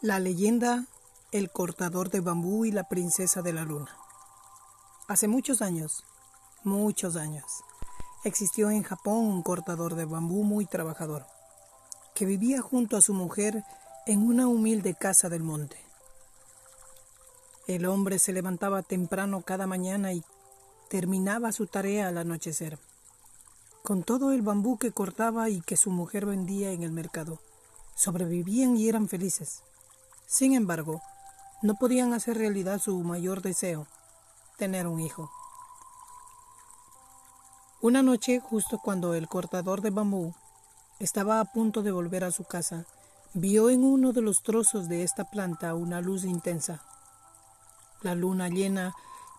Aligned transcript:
La 0.00 0.20
leyenda 0.20 0.86
El 1.32 1.50
cortador 1.50 2.08
de 2.08 2.20
bambú 2.20 2.64
y 2.64 2.70
la 2.70 2.84
princesa 2.84 3.42
de 3.42 3.52
la 3.52 3.64
luna. 3.64 3.96
Hace 5.08 5.26
muchos 5.26 5.60
años, 5.60 6.04
muchos 6.62 7.16
años, 7.16 7.44
existió 8.22 8.70
en 8.70 8.84
Japón 8.84 9.24
un 9.24 9.42
cortador 9.42 9.96
de 9.96 10.04
bambú 10.04 10.44
muy 10.44 10.66
trabajador, 10.66 11.26
que 12.14 12.26
vivía 12.26 12.60
junto 12.60 12.96
a 12.96 13.00
su 13.00 13.12
mujer 13.12 13.64
en 14.06 14.24
una 14.24 14.46
humilde 14.46 14.94
casa 14.94 15.28
del 15.28 15.42
monte. 15.42 15.76
El 17.66 17.84
hombre 17.84 18.20
se 18.20 18.32
levantaba 18.32 18.84
temprano 18.84 19.42
cada 19.42 19.66
mañana 19.66 20.12
y 20.12 20.22
terminaba 20.88 21.50
su 21.50 21.66
tarea 21.66 22.06
al 22.06 22.18
anochecer, 22.18 22.78
con 23.82 24.04
todo 24.04 24.30
el 24.30 24.42
bambú 24.42 24.78
que 24.78 24.92
cortaba 24.92 25.50
y 25.50 25.60
que 25.60 25.76
su 25.76 25.90
mujer 25.90 26.24
vendía 26.24 26.70
en 26.70 26.84
el 26.84 26.92
mercado. 26.92 27.40
Sobrevivían 27.96 28.76
y 28.76 28.88
eran 28.88 29.08
felices. 29.08 29.62
Sin 30.30 30.52
embargo, 30.52 31.00
no 31.62 31.76
podían 31.76 32.12
hacer 32.12 32.36
realidad 32.36 32.80
su 32.80 32.98
mayor 33.02 33.40
deseo, 33.40 33.86
tener 34.58 34.86
un 34.86 35.00
hijo. 35.00 35.30
Una 37.80 38.02
noche, 38.02 38.38
justo 38.38 38.78
cuando 38.78 39.14
el 39.14 39.26
cortador 39.26 39.80
de 39.80 39.88
bambú 39.88 40.34
estaba 40.98 41.40
a 41.40 41.46
punto 41.46 41.82
de 41.82 41.92
volver 41.92 42.24
a 42.24 42.30
su 42.30 42.44
casa, 42.44 42.84
vio 43.32 43.70
en 43.70 43.82
uno 43.82 44.12
de 44.12 44.20
los 44.20 44.42
trozos 44.42 44.86
de 44.90 45.02
esta 45.02 45.24
planta 45.30 45.74
una 45.74 46.02
luz 46.02 46.24
intensa. 46.24 46.82
La 48.02 48.14
luna 48.14 48.50
llena 48.50 48.92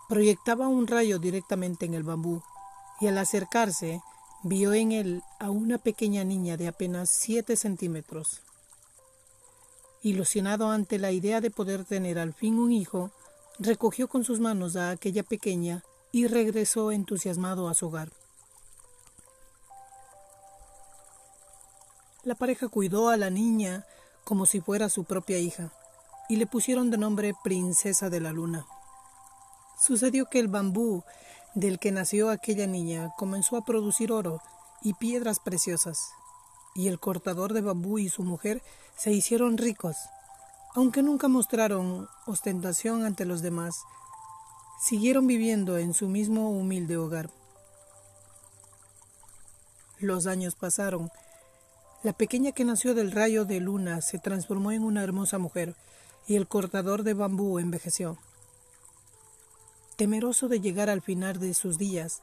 proyectaba 0.07 0.69
un 0.69 0.87
rayo 0.87 1.19
directamente 1.19 1.85
en 1.85 1.93
el 1.93 2.03
bambú 2.03 2.41
y 2.99 3.05
al 3.05 3.19
acercarse 3.19 4.01
vio 4.41 4.73
en 4.73 4.91
él 4.91 5.21
a 5.39 5.51
una 5.51 5.77
pequeña 5.77 6.23
niña 6.23 6.57
de 6.57 6.67
apenas 6.67 7.11
siete 7.11 7.55
centímetros. 7.57 8.41
Ilusionado 10.01 10.69
ante 10.69 10.97
la 10.97 11.11
idea 11.11 11.41
de 11.41 11.51
poder 11.51 11.83
tener 11.83 12.19
al 12.19 12.33
fin 12.33 12.57
un 12.57 12.71
hijo, 12.71 13.11
recogió 13.59 14.07
con 14.07 14.23
sus 14.23 14.39
manos 14.39 14.75
a 14.75 14.91
aquella 14.91 15.23
pequeña 15.23 15.83
y 16.11 16.27
regresó 16.27 16.91
entusiasmado 16.91 17.67
a 17.67 17.73
su 17.73 17.87
hogar. 17.87 18.09
La 22.23 22.35
pareja 22.35 22.67
cuidó 22.67 23.09
a 23.09 23.17
la 23.17 23.29
niña 23.29 23.85
como 24.23 24.45
si 24.45 24.61
fuera 24.61 24.89
su 24.89 25.03
propia 25.03 25.39
hija 25.39 25.71
y 26.29 26.35
le 26.35 26.45
pusieron 26.45 26.91
de 26.91 26.97
nombre 26.97 27.33
Princesa 27.43 28.09
de 28.09 28.19
la 28.19 28.31
Luna. 28.31 28.65
Sucedió 29.79 30.27
que 30.27 30.39
el 30.39 30.47
bambú 30.47 31.03
del 31.55 31.79
que 31.79 31.91
nació 31.91 32.29
aquella 32.29 32.67
niña 32.67 33.11
comenzó 33.17 33.57
a 33.57 33.65
producir 33.65 34.11
oro 34.11 34.41
y 34.81 34.93
piedras 34.93 35.39
preciosas, 35.39 36.11
y 36.79 36.87
el 36.87 36.97
cortador 36.97 37.51
de 37.51 37.59
bambú 37.59 37.99
y 37.99 38.07
su 38.07 38.23
mujer 38.23 38.61
se 38.95 39.11
hicieron 39.11 39.57
ricos, 39.57 39.97
aunque 40.73 41.03
nunca 41.03 41.27
mostraron 41.27 42.07
ostentación 42.25 43.03
ante 43.03 43.25
los 43.25 43.41
demás, 43.41 43.81
siguieron 44.81 45.27
viviendo 45.27 45.77
en 45.77 45.93
su 45.93 46.07
mismo 46.07 46.49
humilde 46.51 46.95
hogar. 46.95 47.31
Los 49.99 50.25
años 50.25 50.55
pasaron. 50.55 51.11
La 52.01 52.13
pequeña 52.13 52.53
que 52.53 52.63
nació 52.63 52.95
del 52.95 53.11
rayo 53.11 53.43
de 53.43 53.59
luna 53.59 53.99
se 53.99 54.17
transformó 54.17 54.71
en 54.71 54.83
una 54.83 55.03
hermosa 55.03 55.37
mujer 55.37 55.75
y 56.27 56.37
el 56.37 56.47
cortador 56.47 57.03
de 57.03 57.13
bambú 57.13 57.59
envejeció. 57.59 58.17
Temeroso 59.97 60.47
de 60.47 60.61
llegar 60.61 60.89
al 60.89 61.01
final 61.01 61.41
de 61.41 61.53
sus 61.53 61.77
días, 61.77 62.21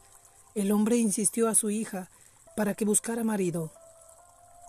el 0.54 0.72
hombre 0.72 0.96
insistió 0.96 1.46
a 1.46 1.54
su 1.54 1.68
hija 1.68 2.08
para 2.56 2.72
que 2.72 2.86
buscara 2.86 3.22
marido. 3.22 3.70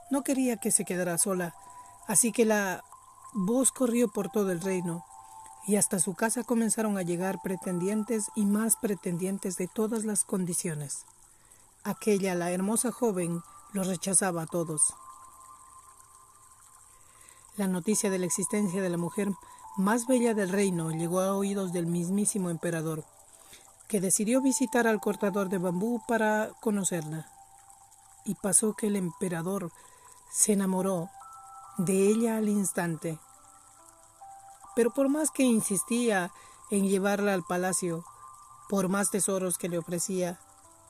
No 0.09 0.23
quería 0.23 0.57
que 0.57 0.71
se 0.71 0.85
quedara 0.85 1.17
sola, 1.17 1.53
así 2.07 2.31
que 2.31 2.45
la 2.45 2.83
voz 3.33 3.71
corrió 3.71 4.07
por 4.07 4.29
todo 4.29 4.51
el 4.51 4.61
reino, 4.61 5.05
y 5.65 5.75
hasta 5.75 5.99
su 5.99 6.13
casa 6.13 6.43
comenzaron 6.43 6.97
a 6.97 7.01
llegar 7.01 7.41
pretendientes 7.43 8.27
y 8.35 8.45
más 8.45 8.77
pretendientes 8.77 9.57
de 9.57 9.67
todas 9.67 10.05
las 10.05 10.23
condiciones. 10.23 11.05
Aquella, 11.83 12.35
la 12.35 12.51
hermosa 12.51 12.91
joven, 12.91 13.41
los 13.73 13.87
rechazaba 13.87 14.43
a 14.43 14.47
todos. 14.47 14.93
La 17.57 17.67
noticia 17.67 18.09
de 18.09 18.19
la 18.19 18.25
existencia 18.25 18.81
de 18.81 18.89
la 18.89 18.97
mujer 18.97 19.29
más 19.77 20.07
bella 20.07 20.33
del 20.33 20.49
reino 20.49 20.91
llegó 20.91 21.19
a 21.19 21.35
oídos 21.35 21.73
del 21.73 21.85
mismísimo 21.85 22.49
emperador, 22.49 23.03
que 23.87 23.99
decidió 23.99 24.41
visitar 24.41 24.87
al 24.87 24.99
cortador 24.99 25.49
de 25.49 25.57
bambú 25.57 26.01
para 26.07 26.51
conocerla. 26.61 27.29
Y 28.25 28.35
pasó 28.35 28.73
que 28.73 28.87
el 28.87 28.95
emperador 28.95 29.71
se 30.29 30.53
enamoró 30.53 31.09
de 31.77 32.07
ella 32.07 32.37
al 32.37 32.49
instante. 32.49 33.19
Pero 34.75 34.91
por 34.91 35.09
más 35.09 35.31
que 35.31 35.43
insistía 35.43 36.31
en 36.69 36.87
llevarla 36.87 37.33
al 37.33 37.43
palacio, 37.43 38.03
por 38.69 38.89
más 38.89 39.09
tesoros 39.09 39.57
que 39.57 39.69
le 39.69 39.77
ofrecía, 39.77 40.39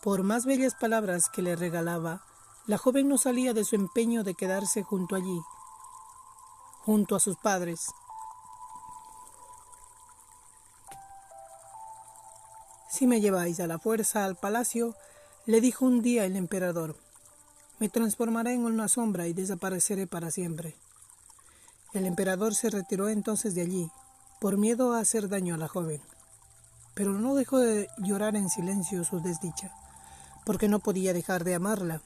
por 0.02 0.24
más 0.24 0.46
bellas 0.46 0.75
palabras 0.75 1.30
que 1.30 1.42
le 1.42 1.56
regalaba, 1.56 2.24
la 2.66 2.78
joven 2.78 3.08
no 3.08 3.18
salía 3.18 3.53
de 3.53 3.64
su 3.64 3.75
empeño 3.75 4.24
de 4.24 4.34
quedarse 4.34 4.84
junto 4.84 5.16
allí, 5.16 5.42
junto 6.84 7.16
a 7.16 7.19
sus 7.19 7.38
padres. 7.38 7.88
Si 12.90 13.08
me 13.08 13.22
lleváis 13.22 13.59
a 13.59 13.68
la 13.68 13.80
fuerza 13.80 14.25
al 14.25 14.36
palacio, 14.36 14.96
le 15.46 15.62
dijo 15.62 15.86
un 15.86 16.02
día 16.02 16.25
el 16.25 16.36
emperador, 16.36 16.98
me 17.80 17.90
transformaré 17.90 18.54
en 18.54 18.66
una 18.66 18.88
sombra 18.88 19.28
y 19.28 19.34
desapareceré 19.34 20.08
para 20.08 20.32
siempre. 20.32 20.76
El 21.94 22.06
emperador 22.06 22.56
se 22.56 22.70
retiró 22.70 23.10
entonces 23.10 23.56
de 23.56 23.62
allí, 23.62 23.92
por 24.40 24.58
miedo 24.58 24.94
a 24.94 25.00
hacer 25.00 25.30
daño 25.30 25.56
a 25.56 25.58
la 25.58 25.68
joven. 25.68 26.02
Pero 26.94 27.14
no 27.14 27.36
dejó 27.36 27.60
de 27.60 27.90
llorar 27.98 28.36
en 28.36 28.50
silencio 28.50 29.04
su 29.04 29.22
desdicha, 29.22 29.72
porque 30.46 30.68
no 30.68 30.80
podía 30.80 31.14
dejar 31.14 31.44
de 31.44 31.56
amarla. 31.56 32.02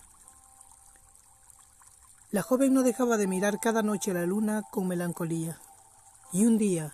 La 2.31 2.41
joven 2.41 2.73
no 2.73 2.83
dejaba 2.83 3.17
de 3.17 3.27
mirar 3.27 3.59
cada 3.59 3.81
noche 3.81 4.13
la 4.13 4.25
luna 4.25 4.63
con 4.71 4.87
melancolía, 4.87 5.59
y 6.31 6.45
un 6.45 6.57
día 6.57 6.93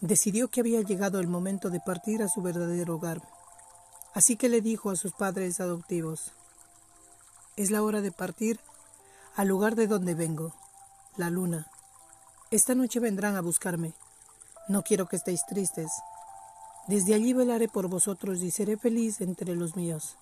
decidió 0.00 0.48
que 0.48 0.60
había 0.60 0.80
llegado 0.82 1.20
el 1.20 1.28
momento 1.28 1.70
de 1.70 1.80
partir 1.80 2.22
a 2.22 2.28
su 2.28 2.42
verdadero 2.42 2.96
hogar. 2.96 3.22
Así 4.12 4.36
que 4.36 4.48
le 4.48 4.60
dijo 4.60 4.90
a 4.90 4.96
sus 4.96 5.12
padres 5.12 5.60
adoptivos, 5.60 6.32
es 7.56 7.70
la 7.70 7.82
hora 7.82 8.00
de 8.00 8.12
partir 8.12 8.60
al 9.36 9.48
lugar 9.48 9.74
de 9.76 9.86
donde 9.86 10.14
vengo, 10.14 10.52
la 11.16 11.30
luna. 11.30 11.68
Esta 12.50 12.74
noche 12.74 13.00
vendrán 13.00 13.36
a 13.36 13.40
buscarme. 13.40 13.94
No 14.68 14.82
quiero 14.82 15.06
que 15.06 15.16
estéis 15.16 15.44
tristes. 15.46 15.90
Desde 16.88 17.14
allí 17.14 17.32
velaré 17.32 17.68
por 17.68 17.88
vosotros 17.88 18.42
y 18.42 18.50
seré 18.50 18.76
feliz 18.76 19.20
entre 19.20 19.54
los 19.54 19.76
míos. 19.76 20.16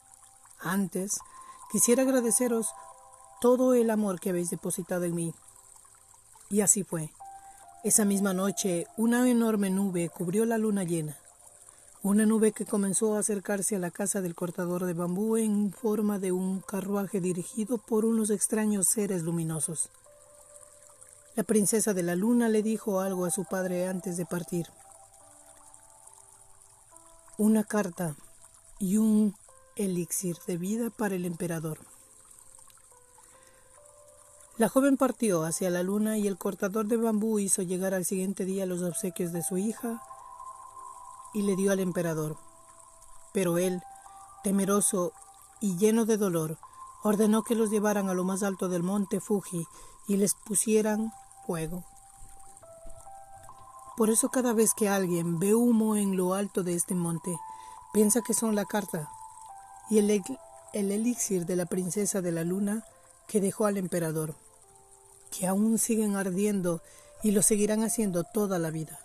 Antes, 0.60 1.18
quisiera 1.70 2.02
agradeceros 2.02 2.68
todo 3.40 3.74
el 3.74 3.90
amor 3.90 4.20
que 4.20 4.30
habéis 4.30 4.50
depositado 4.50 5.04
en 5.04 5.14
mí. 5.14 5.34
Y 6.50 6.60
así 6.60 6.84
fue. 6.84 7.10
Esa 7.84 8.04
misma 8.04 8.32
noche, 8.32 8.86
una 8.96 9.28
enorme 9.28 9.70
nube 9.70 10.08
cubrió 10.08 10.44
la 10.44 10.58
luna 10.58 10.84
llena 10.84 11.21
una 12.04 12.26
nube 12.26 12.50
que 12.50 12.64
comenzó 12.64 13.14
a 13.14 13.20
acercarse 13.20 13.76
a 13.76 13.78
la 13.78 13.92
casa 13.92 14.20
del 14.20 14.34
cortador 14.34 14.86
de 14.86 14.92
bambú 14.92 15.36
en 15.36 15.72
forma 15.72 16.18
de 16.18 16.32
un 16.32 16.60
carruaje 16.60 17.20
dirigido 17.20 17.78
por 17.78 18.04
unos 18.04 18.30
extraños 18.30 18.88
seres 18.88 19.22
luminosos. 19.22 19.88
La 21.36 21.44
princesa 21.44 21.94
de 21.94 22.02
la 22.02 22.16
luna 22.16 22.48
le 22.48 22.62
dijo 22.64 23.00
algo 23.00 23.24
a 23.24 23.30
su 23.30 23.44
padre 23.44 23.86
antes 23.86 24.16
de 24.16 24.26
partir. 24.26 24.66
Una 27.38 27.62
carta 27.62 28.16
y 28.80 28.96
un 28.96 29.36
elixir 29.76 30.36
de 30.48 30.56
vida 30.56 30.90
para 30.90 31.14
el 31.14 31.24
emperador. 31.24 31.78
La 34.58 34.68
joven 34.68 34.96
partió 34.96 35.44
hacia 35.44 35.70
la 35.70 35.84
luna 35.84 36.18
y 36.18 36.26
el 36.26 36.36
cortador 36.36 36.86
de 36.86 36.96
bambú 36.96 37.38
hizo 37.38 37.62
llegar 37.62 37.94
al 37.94 38.04
siguiente 38.04 38.44
día 38.44 38.66
los 38.66 38.82
obsequios 38.82 39.32
de 39.32 39.42
su 39.44 39.56
hija 39.56 40.02
y 41.32 41.42
le 41.42 41.56
dio 41.56 41.72
al 41.72 41.80
emperador. 41.80 42.36
Pero 43.32 43.58
él, 43.58 43.82
temeroso 44.42 45.12
y 45.60 45.76
lleno 45.76 46.04
de 46.04 46.16
dolor, 46.16 46.58
ordenó 47.02 47.42
que 47.42 47.54
los 47.54 47.70
llevaran 47.70 48.08
a 48.08 48.14
lo 48.14 48.24
más 48.24 48.42
alto 48.42 48.68
del 48.68 48.82
monte 48.82 49.20
Fuji 49.20 49.66
y 50.06 50.16
les 50.16 50.34
pusieran 50.34 51.12
fuego. 51.46 51.84
Por 53.96 54.10
eso 54.10 54.30
cada 54.30 54.52
vez 54.52 54.72
que 54.74 54.88
alguien 54.88 55.38
ve 55.38 55.54
humo 55.54 55.96
en 55.96 56.16
lo 56.16 56.34
alto 56.34 56.62
de 56.62 56.74
este 56.74 56.94
monte, 56.94 57.36
piensa 57.92 58.22
que 58.22 58.34
son 58.34 58.54
la 58.54 58.64
carta 58.64 59.10
y 59.90 59.98
el, 59.98 60.22
el 60.72 60.90
elixir 60.90 61.44
de 61.44 61.56
la 61.56 61.66
princesa 61.66 62.22
de 62.22 62.32
la 62.32 62.44
luna 62.44 62.84
que 63.26 63.40
dejó 63.40 63.66
al 63.66 63.76
emperador, 63.76 64.34
que 65.30 65.46
aún 65.46 65.78
siguen 65.78 66.16
ardiendo 66.16 66.80
y 67.22 67.32
lo 67.32 67.42
seguirán 67.42 67.82
haciendo 67.82 68.24
toda 68.24 68.58
la 68.58 68.70
vida. 68.70 68.98